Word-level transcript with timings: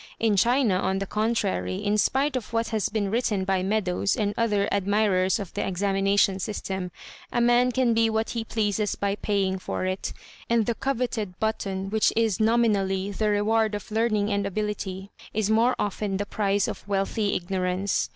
In 0.19 0.35
China, 0.35 0.79
on 0.79 0.97
the 0.97 1.05
contrary, 1.05 1.75
in 1.75 1.95
spite 1.95 2.35
of 2.35 2.53
what 2.53 2.69
has 2.69 2.89
been 2.89 3.11
written 3.11 3.45
by 3.45 3.61
Meadows 3.61 4.15
and 4.15 4.33
other 4.35 4.67
admirers 4.71 5.37
of 5.37 5.53
the 5.53 5.63
examination 5.67 6.39
system, 6.39 6.89
a 7.31 7.39
man 7.39 7.71
can 7.71 7.93
be 7.93 8.09
what 8.09 8.31
he 8.31 8.43
pleases 8.43 8.95
by 8.95 9.13
paying 9.13 9.59
for 9.59 9.85
it; 9.85 10.11
and 10.49 10.65
the 10.65 10.73
coveted 10.73 11.39
button, 11.39 11.91
which 11.91 12.11
is 12.15 12.39
nominally 12.39 13.11
the 13.11 13.29
reward 13.29 13.75
of 13.75 13.91
learning 13.91 14.31
and 14.31 14.47
ability, 14.47 15.11
is 15.35 15.51
more 15.51 15.75
often 15.77 16.17
the 16.17 16.25
prize 16.25 16.67
of 16.67 16.87
wealthy 16.87 17.35
ignorance. 17.35 18.09